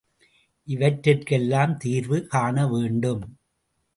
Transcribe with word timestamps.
இவற்றிற்கெல்லாம் 0.67 1.73
தீர்வு 1.77 2.17
காண 2.27 2.65
வேண்டும். 2.67 3.23